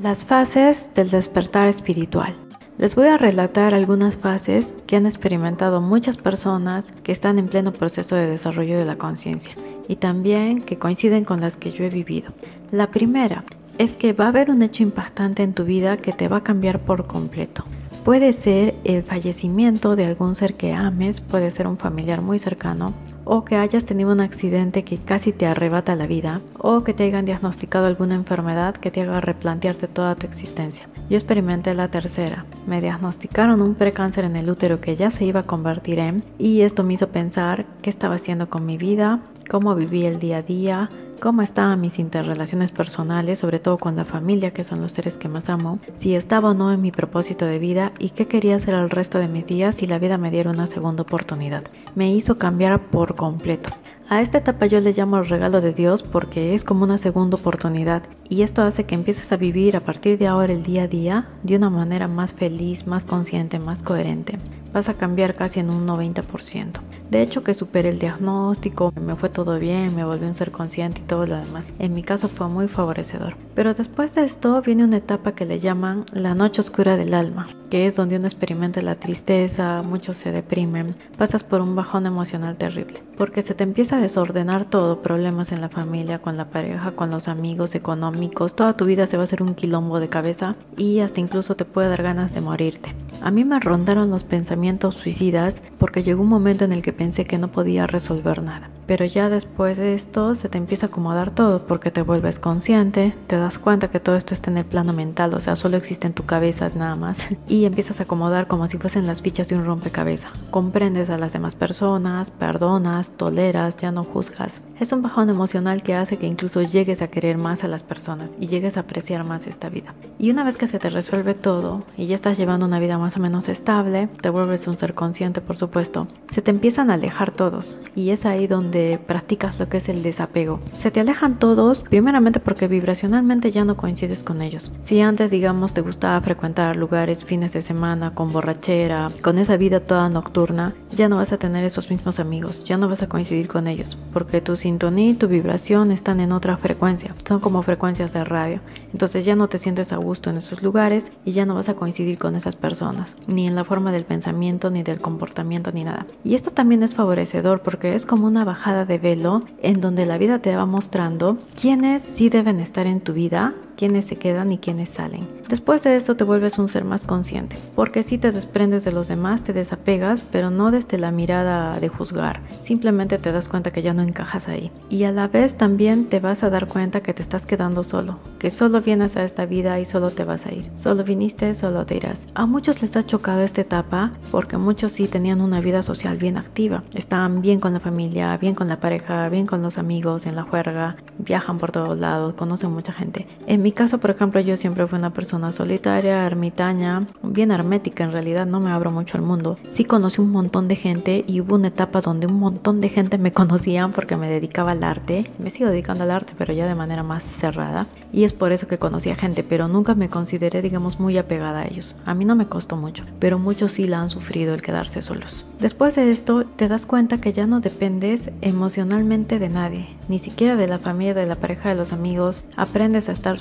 Las 0.00 0.24
fases 0.24 0.92
del 0.94 1.10
despertar 1.10 1.68
espiritual. 1.68 2.34
Les 2.78 2.96
voy 2.96 3.06
a 3.06 3.16
relatar 3.16 3.74
algunas 3.74 4.16
fases 4.16 4.74
que 4.86 4.96
han 4.96 5.06
experimentado 5.06 5.80
muchas 5.80 6.16
personas 6.16 6.92
que 7.04 7.12
están 7.12 7.38
en 7.38 7.46
pleno 7.46 7.72
proceso 7.72 8.16
de 8.16 8.26
desarrollo 8.26 8.76
de 8.78 8.84
la 8.84 8.98
conciencia 8.98 9.54
y 9.86 9.96
también 9.96 10.62
que 10.62 10.78
coinciden 10.78 11.24
con 11.24 11.40
las 11.40 11.56
que 11.56 11.70
yo 11.70 11.84
he 11.84 11.90
vivido. 11.90 12.32
La 12.72 12.90
primera 12.90 13.44
es 13.78 13.94
que 13.94 14.12
va 14.12 14.24
a 14.24 14.28
haber 14.28 14.50
un 14.50 14.62
hecho 14.62 14.82
impactante 14.82 15.44
en 15.44 15.54
tu 15.54 15.64
vida 15.64 15.96
que 15.96 16.12
te 16.12 16.26
va 16.26 16.38
a 16.38 16.44
cambiar 16.44 16.80
por 16.80 17.06
completo. 17.06 17.64
Puede 18.06 18.32
ser 18.32 18.76
el 18.84 19.02
fallecimiento 19.02 19.96
de 19.96 20.04
algún 20.04 20.36
ser 20.36 20.54
que 20.54 20.72
ames, 20.72 21.20
puede 21.20 21.50
ser 21.50 21.66
un 21.66 21.76
familiar 21.76 22.22
muy 22.22 22.38
cercano, 22.38 22.94
o 23.24 23.44
que 23.44 23.56
hayas 23.56 23.84
tenido 23.84 24.12
un 24.12 24.20
accidente 24.20 24.84
que 24.84 24.96
casi 24.96 25.32
te 25.32 25.44
arrebata 25.44 25.96
la 25.96 26.06
vida, 26.06 26.40
o 26.56 26.84
que 26.84 26.94
te 26.94 27.02
hayan 27.02 27.24
diagnosticado 27.24 27.86
alguna 27.86 28.14
enfermedad 28.14 28.76
que 28.76 28.92
te 28.92 29.00
haga 29.00 29.20
replantearte 29.20 29.88
toda 29.88 30.14
tu 30.14 30.24
existencia. 30.24 30.88
Yo 31.10 31.16
experimenté 31.16 31.74
la 31.74 31.88
tercera. 31.88 32.44
Me 32.68 32.80
diagnosticaron 32.80 33.60
un 33.60 33.74
precáncer 33.74 34.24
en 34.24 34.36
el 34.36 34.50
útero 34.50 34.80
que 34.80 34.94
ya 34.94 35.10
se 35.10 35.24
iba 35.24 35.40
a 35.40 35.46
convertir 35.46 35.98
en, 35.98 36.22
y 36.38 36.60
esto 36.60 36.84
me 36.84 36.94
hizo 36.94 37.08
pensar 37.08 37.66
qué 37.82 37.90
estaba 37.90 38.14
haciendo 38.14 38.48
con 38.48 38.64
mi 38.64 38.78
vida, 38.78 39.18
cómo 39.48 39.74
viví 39.74 40.04
el 40.04 40.18
día 40.18 40.38
a 40.38 40.42
día, 40.42 40.90
cómo 41.20 41.42
estaban 41.42 41.80
mis 41.80 41.98
interrelaciones 41.98 42.72
personales, 42.72 43.38
sobre 43.38 43.58
todo 43.58 43.78
con 43.78 43.96
la 43.96 44.04
familia, 44.04 44.52
que 44.52 44.64
son 44.64 44.80
los 44.80 44.92
seres 44.92 45.16
que 45.16 45.28
más 45.28 45.48
amo, 45.48 45.78
si 45.96 46.14
estaba 46.14 46.50
o 46.50 46.54
no 46.54 46.72
en 46.72 46.80
mi 46.80 46.92
propósito 46.92 47.46
de 47.46 47.58
vida 47.58 47.92
y 47.98 48.10
qué 48.10 48.26
quería 48.26 48.56
hacer 48.56 48.74
el 48.74 48.90
resto 48.90 49.18
de 49.18 49.28
mis 49.28 49.46
días 49.46 49.76
si 49.76 49.86
la 49.86 49.98
vida 49.98 50.18
me 50.18 50.30
diera 50.30 50.50
una 50.50 50.66
segunda 50.66 51.02
oportunidad. 51.02 51.64
Me 51.94 52.12
hizo 52.12 52.38
cambiar 52.38 52.90
por 52.90 53.14
completo. 53.14 53.70
A 54.08 54.20
esta 54.20 54.38
etapa 54.38 54.66
yo 54.66 54.80
le 54.80 54.92
llamo 54.92 55.18
el 55.18 55.28
regalo 55.28 55.60
de 55.60 55.72
Dios 55.72 56.04
porque 56.04 56.54
es 56.54 56.62
como 56.62 56.84
una 56.84 56.96
segunda 56.96 57.36
oportunidad 57.36 58.04
y 58.28 58.42
esto 58.42 58.62
hace 58.62 58.84
que 58.84 58.94
empieces 58.94 59.32
a 59.32 59.36
vivir 59.36 59.76
a 59.76 59.80
partir 59.80 60.16
de 60.16 60.28
ahora 60.28 60.52
el 60.52 60.62
día 60.62 60.84
a 60.84 60.88
día 60.88 61.28
de 61.42 61.56
una 61.56 61.70
manera 61.70 62.06
más 62.06 62.32
feliz, 62.32 62.86
más 62.86 63.04
consciente, 63.04 63.58
más 63.58 63.82
coherente. 63.82 64.38
Vas 64.76 64.90
a 64.90 64.94
cambiar 64.94 65.32
casi 65.32 65.60
en 65.60 65.70
un 65.70 65.86
90%. 65.86 66.80
De 67.08 67.22
hecho 67.22 67.42
que 67.42 67.54
superé 67.54 67.88
el 67.88 67.98
diagnóstico, 67.98 68.92
me 69.00 69.16
fue 69.16 69.30
todo 69.30 69.58
bien, 69.58 69.96
me 69.96 70.04
volví 70.04 70.26
un 70.26 70.34
ser 70.34 70.50
consciente 70.50 71.00
y 71.00 71.04
todo 71.04 71.24
lo 71.24 71.38
demás. 71.38 71.70
En 71.78 71.94
mi 71.94 72.02
caso 72.02 72.28
fue 72.28 72.48
muy 72.48 72.68
favorecedor. 72.68 73.38
Pero 73.54 73.72
después 73.72 74.14
de 74.14 74.24
esto 74.24 74.60
viene 74.60 74.84
una 74.84 74.98
etapa 74.98 75.32
que 75.32 75.46
le 75.46 75.60
llaman 75.60 76.04
la 76.12 76.34
noche 76.34 76.60
oscura 76.60 76.98
del 76.98 77.14
alma, 77.14 77.48
que 77.70 77.86
es 77.86 77.96
donde 77.96 78.16
uno 78.16 78.26
experimenta 78.26 78.82
la 78.82 78.96
tristeza, 78.96 79.82
muchos 79.82 80.18
se 80.18 80.30
deprimen, 80.30 80.94
pasas 81.16 81.42
por 81.42 81.62
un 81.62 81.74
bajón 81.74 82.04
emocional 82.04 82.58
terrible, 82.58 83.02
porque 83.16 83.40
se 83.40 83.54
te 83.54 83.64
empieza 83.64 83.96
a 83.96 84.02
desordenar 84.02 84.66
todo, 84.66 85.00
problemas 85.00 85.52
en 85.52 85.62
la 85.62 85.70
familia, 85.70 86.18
con 86.18 86.36
la 86.36 86.50
pareja, 86.50 86.90
con 86.90 87.10
los 87.10 87.28
amigos, 87.28 87.74
económicos, 87.74 88.54
toda 88.54 88.76
tu 88.76 88.84
vida 88.84 89.06
se 89.06 89.16
va 89.16 89.22
a 89.22 89.24
hacer 89.24 89.42
un 89.42 89.54
quilombo 89.54 90.00
de 90.00 90.10
cabeza 90.10 90.54
y 90.76 91.00
hasta 91.00 91.20
incluso 91.20 91.56
te 91.56 91.64
puede 91.64 91.88
dar 91.88 92.02
ganas 92.02 92.34
de 92.34 92.42
morirte. 92.42 92.90
A 93.22 93.30
mí 93.30 93.44
me 93.44 93.58
rondaron 93.58 94.10
los 94.10 94.24
pensamientos 94.24 94.94
suicidas 94.96 95.62
porque 95.78 96.02
llegó 96.02 96.22
un 96.22 96.28
momento 96.28 96.64
en 96.64 96.72
el 96.72 96.82
que 96.82 96.92
pensé 96.92 97.24
que 97.24 97.38
no 97.38 97.50
podía 97.50 97.86
resolver 97.86 98.42
nada. 98.42 98.70
Pero 98.86 99.04
ya 99.04 99.28
después 99.28 99.76
de 99.76 99.94
esto 99.94 100.34
se 100.34 100.48
te 100.48 100.58
empieza 100.58 100.86
a 100.86 100.88
acomodar 100.88 101.30
todo 101.30 101.66
porque 101.66 101.90
te 101.90 102.02
vuelves 102.02 102.38
consciente, 102.38 103.14
te 103.26 103.36
das 103.36 103.58
cuenta 103.58 103.88
que 103.88 104.00
todo 104.00 104.16
esto 104.16 104.34
está 104.34 104.50
en 104.50 104.58
el 104.58 104.64
plano 104.64 104.92
mental, 104.92 105.34
o 105.34 105.40
sea, 105.40 105.56
solo 105.56 105.76
existe 105.76 106.06
en 106.06 106.12
tu 106.12 106.24
cabeza 106.24 106.70
nada 106.74 106.94
más. 106.94 107.26
Y 107.48 107.64
empiezas 107.64 108.00
a 108.00 108.04
acomodar 108.04 108.48
como 108.48 108.66
si 108.66 108.76
fuesen 108.76 109.06
las 109.06 109.22
fichas 109.22 109.48
de 109.48 109.56
un 109.56 109.64
rompecabezas. 109.64 110.32
Comprendes 110.50 111.10
a 111.10 111.18
las 111.18 111.32
demás 111.32 111.54
personas, 111.54 112.30
perdonas, 112.30 113.10
toleras, 113.10 113.76
ya 113.76 113.92
no 113.92 114.04
juzgas. 114.04 114.62
Es 114.80 114.92
un 114.92 115.00
bajón 115.00 115.30
emocional 115.30 115.82
que 115.82 115.94
hace 115.94 116.16
que 116.18 116.26
incluso 116.26 116.62
llegues 116.62 117.02
a 117.02 117.08
querer 117.08 117.38
más 117.38 117.64
a 117.64 117.68
las 117.68 117.82
personas 117.82 118.30
y 118.40 118.48
llegues 118.48 118.76
a 118.76 118.80
apreciar 118.80 119.24
más 119.24 119.46
esta 119.46 119.68
vida. 119.68 119.94
Y 120.18 120.30
una 120.30 120.44
vez 120.44 120.56
que 120.56 120.66
se 120.66 120.78
te 120.78 120.90
resuelve 120.90 121.34
todo 121.34 121.84
y 121.96 122.06
ya 122.06 122.16
estás 122.16 122.36
llevando 122.36 122.66
una 122.66 122.78
vida 122.78 122.98
más 122.98 123.16
o 123.16 123.20
menos 123.20 123.48
estable, 123.48 124.08
te 124.20 124.28
vuelves 124.28 124.66
un 124.66 124.76
ser 124.76 124.94
consciente, 124.94 125.40
por 125.40 125.56
supuesto, 125.56 126.08
se 126.30 126.42
te 126.42 126.50
empiezan 126.50 126.90
a 126.90 126.94
alejar 126.94 127.30
todos 127.30 127.78
y 127.94 128.10
es 128.10 128.26
ahí 128.26 128.46
donde 128.46 128.75
practicas 129.06 129.58
lo 129.58 129.68
que 129.68 129.78
es 129.78 129.88
el 129.88 130.02
desapego. 130.02 130.60
Se 130.76 130.90
te 130.90 131.00
alejan 131.00 131.38
todos, 131.38 131.80
primeramente 131.80 132.40
porque 132.40 132.68
vibracionalmente 132.68 133.50
ya 133.50 133.64
no 133.64 133.76
coincides 133.76 134.22
con 134.22 134.42
ellos. 134.42 134.70
Si 134.82 135.00
antes, 135.00 135.30
digamos, 135.30 135.72
te 135.72 135.80
gustaba 135.80 136.20
frecuentar 136.20 136.76
lugares 136.76 137.24
fines 137.24 137.52
de 137.52 137.62
semana 137.62 138.14
con 138.14 138.32
borrachera, 138.32 139.10
con 139.22 139.38
esa 139.38 139.56
vida 139.56 139.80
toda 139.80 140.08
nocturna, 140.08 140.74
ya 140.90 141.08
no 141.08 141.16
vas 141.16 141.32
a 141.32 141.38
tener 141.38 141.64
esos 141.64 141.90
mismos 141.90 142.20
amigos, 142.20 142.64
ya 142.64 142.76
no 142.76 142.88
vas 142.88 143.02
a 143.02 143.08
coincidir 143.08 143.48
con 143.48 143.66
ellos, 143.66 143.98
porque 144.12 144.40
tu 144.40 144.56
sintonía 144.56 145.10
y 145.10 145.14
tu 145.14 145.28
vibración 145.28 145.90
están 145.90 146.20
en 146.20 146.32
otra 146.32 146.56
frecuencia, 146.56 147.14
son 147.26 147.40
como 147.40 147.62
frecuencias 147.62 148.12
de 148.12 148.24
radio. 148.24 148.60
Entonces 148.92 149.24
ya 149.24 149.36
no 149.36 149.48
te 149.48 149.58
sientes 149.58 149.92
a 149.92 149.96
gusto 149.96 150.30
en 150.30 150.38
esos 150.38 150.62
lugares 150.62 151.12
y 151.24 151.32
ya 151.32 151.44
no 151.44 151.54
vas 151.54 151.68
a 151.68 151.74
coincidir 151.74 152.18
con 152.18 152.34
esas 152.34 152.56
personas, 152.56 153.14
ni 153.26 153.46
en 153.46 153.54
la 153.54 153.64
forma 153.64 153.92
del 153.92 154.04
pensamiento, 154.04 154.70
ni 154.70 154.82
del 154.82 155.00
comportamiento, 155.00 155.70
ni 155.72 155.84
nada. 155.84 156.06
Y 156.24 156.34
esto 156.34 156.50
también 156.50 156.82
es 156.82 156.94
favorecedor 156.94 157.60
porque 157.60 157.94
es 157.94 158.06
como 158.06 158.26
una 158.26 158.44
bajada 158.44 158.65
de 158.74 158.98
velo 158.98 159.42
en 159.62 159.80
donde 159.80 160.06
la 160.06 160.18
vida 160.18 160.40
te 160.40 160.56
va 160.56 160.66
mostrando 160.66 161.38
quiénes 161.60 162.02
sí 162.02 162.28
deben 162.28 162.58
estar 162.58 162.88
en 162.88 163.00
tu 163.00 163.12
vida 163.12 163.54
quiénes 163.76 164.06
se 164.06 164.16
quedan 164.16 164.52
y 164.52 164.58
quiénes 164.58 164.88
salen. 164.88 165.26
Después 165.48 165.82
de 165.84 165.94
esto 165.94 166.16
te 166.16 166.24
vuelves 166.24 166.58
un 166.58 166.68
ser 166.68 166.84
más 166.84 167.04
consciente, 167.04 167.56
porque 167.74 168.02
si 168.02 168.18
te 168.18 168.32
desprendes 168.32 168.84
de 168.84 168.92
los 168.92 169.08
demás, 169.08 169.42
te 169.42 169.52
desapegas, 169.52 170.22
pero 170.32 170.50
no 170.50 170.70
desde 170.70 170.98
la 170.98 171.12
mirada 171.12 171.78
de 171.78 171.88
juzgar, 171.88 172.40
simplemente 172.62 173.18
te 173.18 173.32
das 173.32 173.48
cuenta 173.48 173.70
que 173.70 173.82
ya 173.82 173.94
no 173.94 174.02
encajas 174.02 174.48
ahí. 174.48 174.72
Y 174.90 175.04
a 175.04 175.12
la 175.12 175.28
vez 175.28 175.56
también 175.56 176.06
te 176.06 176.20
vas 176.20 176.42
a 176.42 176.50
dar 176.50 176.66
cuenta 176.66 177.00
que 177.00 177.14
te 177.14 177.22
estás 177.22 177.46
quedando 177.46 177.84
solo, 177.84 178.18
que 178.38 178.50
solo 178.50 178.80
vienes 178.80 179.16
a 179.16 179.24
esta 179.24 179.46
vida 179.46 179.78
y 179.78 179.84
solo 179.84 180.10
te 180.10 180.24
vas 180.24 180.46
a 180.46 180.52
ir. 180.52 180.70
Solo 180.76 181.04
viniste, 181.04 181.54
solo 181.54 181.86
te 181.86 181.96
irás. 181.96 182.26
A 182.34 182.46
muchos 182.46 182.82
les 182.82 182.96
ha 182.96 183.04
chocado 183.06 183.42
esta 183.42 183.60
etapa 183.60 184.12
porque 184.30 184.56
muchos 184.56 184.92
sí 184.92 185.06
tenían 185.06 185.40
una 185.40 185.60
vida 185.60 185.82
social 185.82 186.16
bien 186.16 186.38
activa, 186.38 186.82
estaban 186.94 187.40
bien 187.40 187.60
con 187.60 187.72
la 187.72 187.80
familia, 187.80 188.36
bien 188.36 188.54
con 188.54 188.68
la 188.68 188.80
pareja, 188.80 189.28
bien 189.28 189.46
con 189.46 189.62
los 189.62 189.78
amigos, 189.78 190.26
en 190.26 190.36
la 190.36 190.42
juerga, 190.42 190.96
viajan 191.18 191.58
por 191.58 191.72
todos 191.72 191.98
lados, 191.98 192.34
conocen 192.34 192.72
mucha 192.72 192.92
gente. 192.92 193.26
En 193.46 193.62
mi 193.66 193.72
caso, 193.72 193.98
por 193.98 194.10
ejemplo, 194.10 194.38
yo 194.38 194.56
siempre 194.56 194.86
fui 194.86 194.96
una 194.96 195.12
persona 195.12 195.50
solitaria, 195.50 196.24
ermitaña, 196.24 197.08
bien 197.24 197.50
hermética 197.50 198.04
en 198.04 198.12
realidad, 198.12 198.46
no 198.46 198.60
me 198.60 198.70
abro 198.70 198.92
mucho 198.92 199.16
al 199.16 199.24
mundo. 199.24 199.58
Sí 199.70 199.84
conocí 199.84 200.20
un 200.20 200.30
montón 200.30 200.68
de 200.68 200.76
gente 200.76 201.24
y 201.26 201.40
hubo 201.40 201.56
una 201.56 201.66
etapa 201.66 202.00
donde 202.00 202.28
un 202.28 202.38
montón 202.38 202.80
de 202.80 202.90
gente 202.90 203.18
me 203.18 203.32
conocían 203.40 203.90
porque 203.90 204.16
me 204.16 204.30
dedicaba 204.30 204.70
al 204.70 204.84
arte. 204.84 205.32
Me 205.40 205.50
sigo 205.50 205.68
dedicando 205.68 206.04
al 206.04 206.12
arte, 206.12 206.32
pero 206.38 206.52
ya 206.52 206.68
de 206.68 206.76
manera 206.76 207.02
más 207.02 207.24
cerrada. 207.24 207.88
Y 208.12 208.22
es 208.22 208.32
por 208.32 208.52
eso 208.52 208.68
que 208.68 208.78
conocí 208.78 209.10
a 209.10 209.16
gente, 209.16 209.42
pero 209.42 209.66
nunca 209.66 209.96
me 209.96 210.08
consideré, 210.08 210.62
digamos, 210.62 211.00
muy 211.00 211.18
apegada 211.18 211.62
a 211.62 211.66
ellos. 211.66 211.96
A 212.04 212.14
mí 212.14 212.24
no 212.24 212.36
me 212.36 212.46
costó 212.46 212.76
mucho, 212.76 213.02
pero 213.18 213.40
muchos 213.40 213.72
sí 213.72 213.88
la 213.88 214.00
han 214.00 214.10
sufrido 214.10 214.54
el 214.54 214.62
quedarse 214.62 215.02
solos. 215.02 215.44
Después 215.58 215.96
de 215.96 216.10
esto, 216.10 216.44
te 216.44 216.68
das 216.68 216.86
cuenta 216.86 217.18
que 217.18 217.32
ya 217.32 217.46
no 217.46 217.60
dependes 217.60 218.30
emocionalmente 218.42 219.38
de 219.38 219.48
nadie, 219.48 219.88
ni 220.08 220.18
siquiera 220.18 220.54
de 220.54 220.68
la 220.68 220.78
familia, 220.78 221.14
de 221.14 221.26
la 221.26 221.34
pareja, 221.34 221.70
de 221.70 221.74
los 221.74 221.92
amigos. 221.92 222.44
Aprendes 222.56 223.08
a 223.08 223.12
estar 223.12 223.38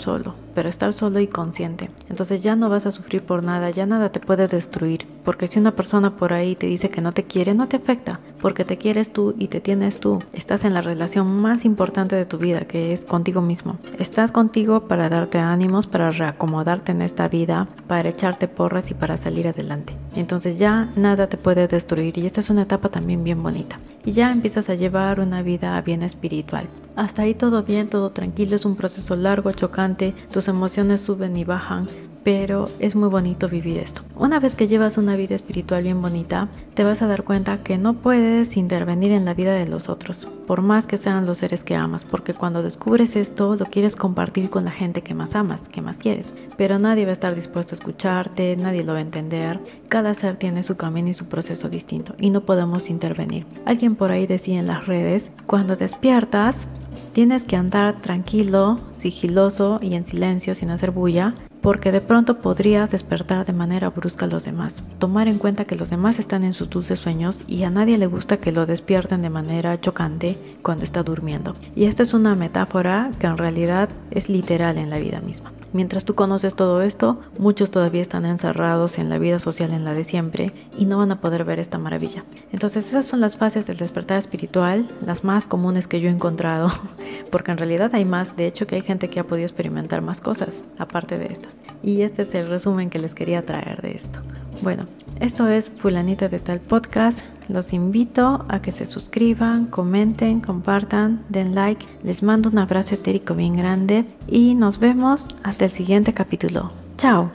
pero 0.53 0.69
estar 0.69 0.93
solo 0.93 1.19
y 1.19 1.27
consciente. 1.27 1.89
Entonces 2.09 2.41
ya 2.41 2.55
no 2.55 2.69
vas 2.69 2.85
a 2.85 2.91
sufrir 2.91 3.21
por 3.23 3.43
nada, 3.43 3.69
ya 3.69 3.85
nada 3.85 4.09
te 4.09 4.19
puede 4.19 4.47
destruir, 4.47 5.07
porque 5.23 5.47
si 5.47 5.59
una 5.59 5.75
persona 5.75 6.15
por 6.15 6.33
ahí 6.33 6.55
te 6.55 6.67
dice 6.67 6.89
que 6.89 7.01
no 7.01 7.11
te 7.11 7.23
quiere, 7.23 7.53
no 7.53 7.67
te 7.67 7.77
afecta, 7.77 8.19
porque 8.41 8.65
te 8.65 8.77
quieres 8.77 9.11
tú 9.11 9.35
y 9.37 9.47
te 9.47 9.59
tienes 9.59 9.99
tú. 9.99 10.19
Estás 10.33 10.63
en 10.63 10.73
la 10.73 10.81
relación 10.81 11.35
más 11.35 11.65
importante 11.65 12.15
de 12.15 12.25
tu 12.25 12.37
vida, 12.37 12.61
que 12.61 12.93
es 12.93 13.05
contigo 13.05 13.41
mismo. 13.41 13.77
Estás 13.99 14.31
contigo 14.31 14.87
para 14.87 15.09
darte 15.09 15.39
ánimos, 15.39 15.87
para 15.87 16.11
reacomodarte 16.11 16.91
en 16.91 17.01
esta 17.01 17.27
vida, 17.27 17.67
para 17.87 18.09
echarte 18.09 18.47
porras 18.47 18.91
y 18.91 18.93
para 18.93 19.17
salir 19.17 19.47
adelante. 19.47 19.93
Entonces 20.15 20.57
ya 20.57 20.89
nada 20.95 21.27
te 21.27 21.37
puede 21.37 21.67
destruir 21.67 22.17
y 22.17 22.25
esta 22.25 22.39
es 22.41 22.49
una 22.49 22.63
etapa 22.63 22.89
también 22.89 23.23
bien 23.23 23.41
bonita. 23.43 23.79
Y 24.03 24.11
ya 24.11 24.31
empiezas 24.31 24.69
a 24.69 24.75
llevar 24.75 25.19
una 25.19 25.41
vida 25.41 25.81
bien 25.81 26.03
espiritual. 26.03 26.67
Hasta 26.95 27.23
ahí 27.23 27.33
todo 27.33 27.63
bien, 27.63 27.89
todo 27.89 28.11
tranquilo, 28.11 28.55
es 28.55 28.65
un 28.65 28.75
proceso 28.75 29.15
largo, 29.15 29.51
chocante, 29.51 30.13
tus 30.31 30.47
emociones 30.47 31.01
suben 31.01 31.35
y 31.35 31.43
bajan, 31.43 31.87
pero 32.25 32.67
es 32.79 32.95
muy 32.95 33.07
bonito 33.07 33.47
vivir 33.47 33.77
esto. 33.77 34.01
Una 34.15 34.39
vez 34.39 34.55
que 34.55 34.67
llevas 34.67 34.97
una 34.97 35.15
vida 35.15 35.35
espiritual 35.35 35.83
bien 35.83 36.01
bonita, 36.01 36.47
te 36.73 36.83
vas 36.83 37.03
a 37.03 37.07
dar 37.07 37.23
cuenta 37.23 37.59
que 37.61 37.77
no 37.77 37.93
puedes 37.93 38.57
intervenir 38.57 39.11
en 39.11 39.25
la 39.25 39.35
vida 39.35 39.53
de 39.53 39.67
los 39.67 39.89
otros, 39.89 40.27
por 40.47 40.63
más 40.63 40.87
que 40.87 40.97
sean 40.97 41.27
los 41.27 41.37
seres 41.37 41.63
que 41.63 41.75
amas, 41.75 42.03
porque 42.03 42.33
cuando 42.33 42.63
descubres 42.63 43.15
esto 43.15 43.55
lo 43.55 43.65
quieres 43.65 43.95
compartir 43.95 44.49
con 44.49 44.65
la 44.65 44.71
gente 44.71 45.03
que 45.03 45.13
más 45.13 45.35
amas, 45.35 45.67
que 45.67 45.81
más 45.81 45.99
quieres, 45.99 46.33
pero 46.57 46.79
nadie 46.79 47.05
va 47.05 47.11
a 47.11 47.13
estar 47.13 47.35
dispuesto 47.35 47.75
a 47.75 47.77
escucharte, 47.77 48.55
nadie 48.55 48.83
lo 48.83 48.93
va 48.93 48.99
a 48.99 49.01
entender, 49.01 49.59
cada 49.87 50.15
ser 50.15 50.37
tiene 50.37 50.63
su 50.63 50.77
camino 50.77 51.09
y 51.09 51.13
su 51.13 51.25
proceso 51.25 51.69
distinto 51.69 52.15
y 52.17 52.31
no 52.31 52.41
podemos 52.41 52.89
intervenir. 52.89 53.45
Alguien 53.65 53.95
por 53.95 54.11
ahí 54.11 54.25
decía 54.25 54.59
en 54.59 54.65
las 54.65 54.87
redes, 54.87 55.29
cuando 55.45 55.75
despiertas, 55.75 56.67
tienes 57.13 57.45
que 57.45 57.55
andar 57.55 58.01
tranquilo, 58.01 58.79
sigiloso 58.91 59.79
y 59.81 59.95
en 59.95 60.07
silencio 60.07 60.55
sin 60.55 60.69
hacer 60.69 60.91
bulla 60.91 61.35
porque 61.65 61.91
de 61.91 61.99
pronto 61.99 62.37
podrías 62.41 62.91
despertar 62.91 63.43
de 63.43 63.51
manera 63.51 63.89
brusca 63.89 64.25
a 64.25 64.27
los 64.27 64.45
demás. 64.45 64.83
Tomar 64.99 65.27
en 65.27 65.39
cuenta 65.39 65.65
que 65.65 65.75
los 65.75 65.89
demás 65.89 66.19
están 66.19 66.43
en 66.43 66.53
sus 66.53 66.69
dulces 66.69 66.99
sueños 66.99 67.41
y 67.47 67.63
a 67.63 67.71
nadie 67.71 67.97
le 67.97 68.05
gusta 68.05 68.37
que 68.37 68.51
lo 68.51 68.67
despierten 68.67 69.23
de 69.23 69.31
manera 69.31 69.81
chocante 69.81 70.37
cuando 70.61 70.83
está 70.83 71.01
durmiendo. 71.01 71.55
Y 71.75 71.85
esta 71.85 72.03
es 72.03 72.13
una 72.13 72.35
metáfora 72.35 73.09
que 73.19 73.25
en 73.25 73.39
realidad 73.39 73.89
es 74.11 74.29
literal 74.29 74.77
en 74.77 74.91
la 74.91 74.99
vida 74.99 75.21
misma. 75.21 75.53
Mientras 75.75 76.05
tú 76.05 76.15
conoces 76.15 76.55
todo 76.55 76.81
esto, 76.81 77.19
muchos 77.37 77.69
todavía 77.69 78.01
están 78.01 78.25
encerrados 78.25 78.97
en 78.97 79.09
la 79.09 79.17
vida 79.17 79.39
social 79.39 79.73
en 79.73 79.83
la 79.83 79.93
de 79.93 80.05
siempre 80.05 80.53
y 80.77 80.85
no 80.85 80.99
van 80.99 81.11
a 81.11 81.19
poder 81.19 81.43
ver 81.43 81.59
esta 81.59 81.77
maravilla. 81.77 82.23
Entonces 82.53 82.87
esas 82.87 83.05
son 83.05 83.19
las 83.19 83.35
fases 83.35 83.67
del 83.67 83.75
despertar 83.75 84.17
espiritual, 84.17 84.87
las 85.05 85.25
más 85.25 85.47
comunes 85.47 85.89
que 85.89 85.99
yo 85.99 86.07
he 86.07 86.13
encontrado, 86.13 86.71
porque 87.29 87.51
en 87.51 87.57
realidad 87.57 87.89
hay 87.91 88.05
más, 88.05 88.37
de 88.37 88.47
hecho 88.47 88.67
que 88.67 88.75
hay 88.75 88.83
gente 88.83 89.09
que 89.09 89.19
ha 89.19 89.27
podido 89.27 89.45
experimentar 89.45 90.01
más 90.01 90.21
cosas 90.21 90.63
aparte 90.77 91.17
de 91.17 91.25
estas. 91.25 91.55
Y 91.83 92.03
este 92.03 92.21
es 92.21 92.33
el 92.35 92.47
resumen 92.47 92.89
que 92.89 92.99
les 92.99 93.13
quería 93.13 93.45
traer 93.45 93.81
de 93.81 93.97
esto. 93.97 94.19
Bueno, 94.61 94.85
esto 95.19 95.49
es 95.49 95.69
Fulanita 95.71 96.29
de 96.29 96.39
Tal 96.39 96.61
Podcast. 96.61 97.19
Los 97.47 97.73
invito 97.73 98.45
a 98.49 98.61
que 98.61 98.71
se 98.71 98.85
suscriban, 98.85 99.65
comenten, 99.65 100.41
compartan, 100.41 101.23
den 101.29 101.55
like. 101.55 101.85
Les 102.03 102.23
mando 102.23 102.49
un 102.49 102.57
abrazo 102.57 102.95
etérico 102.95 103.35
bien 103.35 103.55
grande 103.55 104.05
y 104.27 104.55
nos 104.55 104.79
vemos 104.79 105.27
hasta 105.43 105.65
el 105.65 105.71
siguiente 105.71 106.13
capítulo. 106.13 106.71
Chao. 106.97 107.31